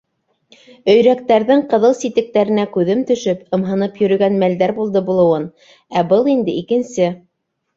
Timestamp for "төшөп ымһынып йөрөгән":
3.11-4.41